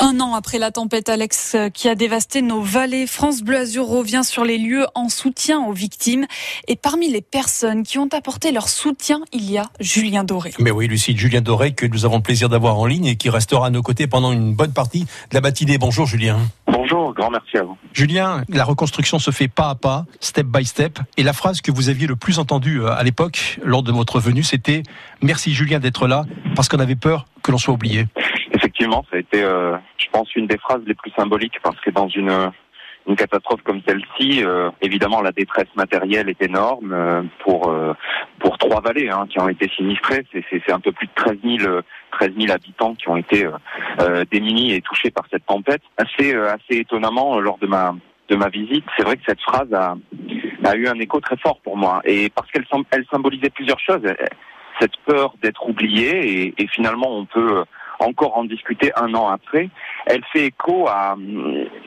[0.00, 4.22] Un an après la tempête Alex qui a dévasté nos vallées, France Bleu Azur revient
[4.22, 6.26] sur les lieux en soutien aux victimes.
[6.68, 10.52] Et parmi les personnes qui ont apporté leur soutien, il y a Julien Doré.
[10.60, 13.28] Mais oui, Lucie, Julien Doré, que nous avons le plaisir d'avoir en ligne et qui
[13.28, 15.78] restera à nos côtés pendant une bonne partie de la matinée.
[15.78, 16.38] Bonjour Julien.
[16.68, 17.76] Bonjour, grand merci à vous.
[17.92, 20.98] Julien, la reconstruction se fait pas à pas, step by step.
[21.16, 24.20] Et la phrase que vous aviez le plus entendue euh, à l'époque, lors de votre
[24.20, 24.82] venue, c'était
[25.22, 28.06] Merci Julien d'être là, parce qu'on avait peur que l'on soit oublié
[28.58, 31.90] effectivement, ça a été, euh, je pense, une des phrases les plus symboliques parce que
[31.90, 32.52] dans une
[33.06, 37.72] une catastrophe comme celle-ci, euh, évidemment, la détresse matérielle est énorme euh, pour
[38.38, 40.26] pour trois vallées hein, qui ont été sinistrées.
[40.32, 41.80] C'est un peu plus de 13 000
[42.18, 43.46] 13 000 habitants qui ont été
[44.30, 45.82] démunis et touchés par cette tempête.
[45.96, 47.94] Assez assez étonnamment, lors de ma
[48.28, 49.96] de ma visite, c'est vrai que cette phrase a
[50.64, 54.02] a eu un écho très fort pour moi et parce qu'elle elle symbolisait plusieurs choses.
[54.80, 57.64] Cette peur d'être oublié et, finalement on peut
[58.00, 59.70] encore en discuter un an après.
[60.06, 61.16] Elle fait écho à,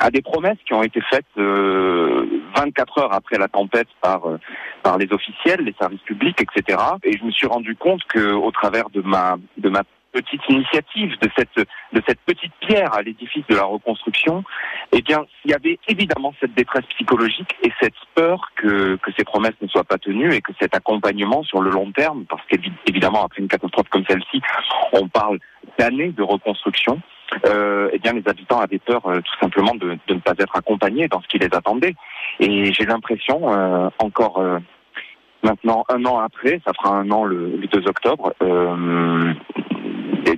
[0.00, 4.38] à des promesses qui ont été faites euh, 24 heures après la tempête par euh,
[4.82, 6.78] par les officiels, les services publics, etc.
[7.04, 11.18] Et je me suis rendu compte que au travers de ma de ma petite initiative,
[11.20, 14.44] de cette, de cette petite pierre à l'édifice de la reconstruction,
[14.92, 19.24] eh bien, il y avait évidemment cette détresse psychologique et cette peur que, que ces
[19.24, 23.24] promesses ne soient pas tenues et que cet accompagnement sur le long terme, parce qu'évidemment,
[23.24, 24.40] après une catastrophe comme celle-ci,
[24.92, 25.38] on parle
[25.78, 27.00] d'années de reconstruction,
[27.46, 30.56] euh, eh bien, les habitants avaient peur euh, tout simplement de, de, ne pas être
[30.56, 31.94] accompagnés dans ce qui les attendait.
[32.40, 34.42] Et j'ai l'impression, euh, encore
[35.42, 38.32] maintenant un an après, ça fera un an le, le 2 octobre,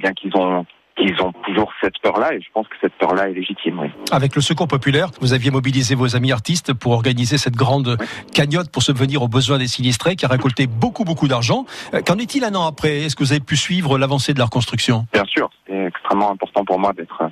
[0.00, 0.64] bien qu'ils ont
[1.00, 3.78] ils ont toujours cette peur-là et je pense que cette peur-là est légitime.
[3.80, 3.88] Oui.
[4.12, 7.96] Avec le Secours populaire, vous aviez mobilisé vos amis artistes pour organiser cette grande
[8.34, 11.64] cagnotte pour subvenir aux besoins des sinistrés qui a récolté beaucoup beaucoup d'argent.
[11.94, 12.98] Euh, qu'en est-il un an après?
[13.02, 15.06] Est-ce que vous avez pu suivre l'avancée de la reconstruction?
[15.12, 17.30] Bien sûr, c'est extrêmement important pour moi d'être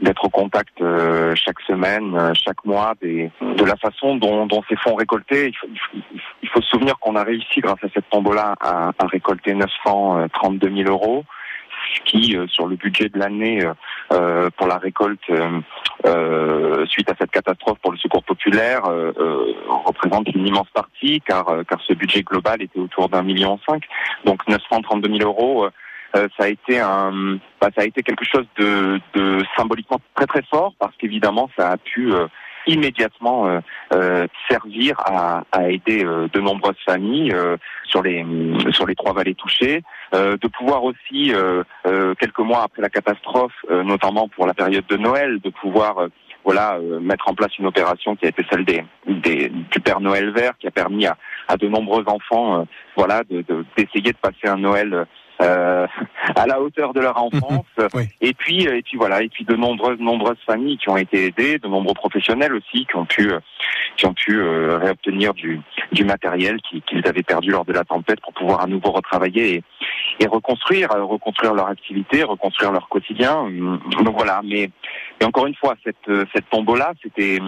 [0.00, 4.62] d'être au contact euh, chaque semaine, euh, chaque mois, des, de la façon dont, dont
[4.66, 5.48] ces fonds récoltés.
[5.48, 5.66] Il faut,
[6.42, 10.74] il faut, se souvenir qu'on a réussi, grâce à cette tombola, à, à récolter 932
[10.74, 11.26] 000 euros
[12.04, 13.72] qui, euh, sur le budget de l'année euh,
[14.12, 15.20] euh, pour la récolte
[16.86, 18.82] suite à cette catastrophe pour le secours populaire,
[19.68, 23.84] représente une immense partie, car, car ce budget global était autour d'un million cinq.
[24.24, 25.68] Donc 932 000 euros,
[26.14, 30.42] ça a été un, bah, ça a été quelque chose de, de symboliquement très très
[30.42, 32.12] fort, parce qu'évidemment ça a pu
[32.70, 33.60] immédiatement euh,
[33.92, 37.34] euh, servir à, aider euh, de nombreuses familles
[37.84, 38.24] sur les
[38.70, 39.82] sur les trois vallées touchées,
[40.12, 41.32] de pouvoir aussi
[42.18, 46.06] quelques mois après la catastrophe, notamment pour la période de Noël, de pouvoir
[46.44, 50.30] voilà mettre en place une opération qui a été celle des, des du Père Noël
[50.30, 51.16] vert, qui a permis à,
[51.48, 52.66] à de nombreux enfants
[52.96, 55.06] voilà d'essayer de, de, passer un Noël
[55.40, 55.86] euh,
[56.36, 57.64] à la hauteur de leur enfance.
[58.20, 61.58] Et puis, et puis voilà, et puis de nombreuses, nombreuses familles qui ont été aidées,
[61.58, 63.30] de nombreux professionnels aussi qui ont pu,
[63.96, 65.60] qui ont pu euh, réobtenir du,
[65.92, 69.62] du matériel qu'ils avaient perdu lors de la tempête pour pouvoir à nouveau retravailler et,
[70.20, 73.48] et reconstruire, euh, reconstruire leur activité, reconstruire leur quotidien.
[74.04, 74.70] Donc voilà, mais
[75.20, 77.38] et encore une fois, cette, cette tombola, c'était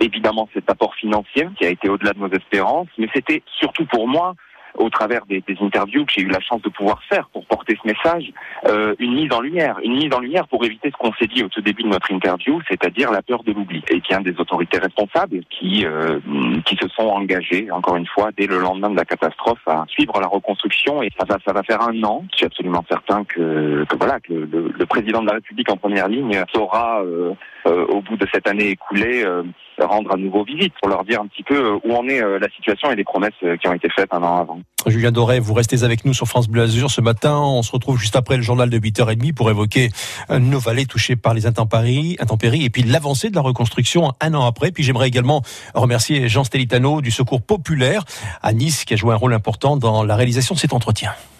[0.00, 4.08] évidemment cet apport financier qui a été au-delà de nos espérances, mais c'était surtout pour
[4.08, 4.34] moi
[4.78, 7.76] au travers des, des interviews que j'ai eu la chance de pouvoir faire pour porter
[7.82, 8.32] ce message,
[8.66, 11.42] euh, une mise en lumière, une mise en lumière pour éviter ce qu'on s'est dit
[11.42, 13.82] au tout début de notre interview, c'est-à-dire la peur de l'oubli.
[13.90, 16.20] Et bien des autorités responsables qui euh,
[16.64, 20.20] qui se sont engagées, encore une fois, dès le lendemain de la catastrophe, à suivre
[20.20, 21.02] la reconstruction.
[21.02, 22.24] Et ça va, ça va faire un an.
[22.32, 25.76] Je suis absolument certain que, que voilà, que le, le, président de la République en
[25.76, 27.32] première ligne saura, euh,
[27.66, 29.42] euh au bout de cette année écoulée, euh,
[29.78, 32.90] rendre à nouveau visite pour leur dire un petit peu où en est la situation
[32.90, 34.60] et les promesses qui ont été faites un an avant.
[34.86, 37.36] Julien Doré, vous restez avec nous sur France Bleu Azur ce matin.
[37.36, 39.90] On se retrouve juste après le journal de 8h30 pour évoquer
[40.30, 44.46] nos vallées touchées par les intempéries, intempéries et puis l'avancée de la reconstruction un an
[44.46, 44.70] après.
[44.70, 45.42] Puis j'aimerais également
[45.74, 48.04] remercier Jean Stelitano du Secours Populaire
[48.40, 51.12] à Nice qui a joué un rôle important dans la réalisation de cet entretien.